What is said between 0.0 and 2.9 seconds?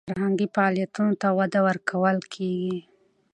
فرهنګي فعالیتونو ته وده ورکول کیږي.